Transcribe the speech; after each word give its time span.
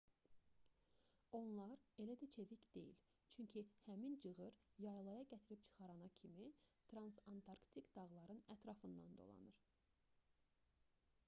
onlar 1.39 1.83
elə 2.03 2.15
də 2.21 2.29
çevik 2.35 2.63
deyil 2.77 3.03
çünki 3.35 3.63
həmin 3.83 4.15
çığır 4.23 4.41
yaylaya 4.87 5.27
gətirib 5.35 5.63
çıxarana 5.69 6.09
kimi 6.21 6.49
transantarktik 6.89 7.95
dağların 8.01 8.43
ətrafından 8.57 9.17
dolanır 9.23 9.63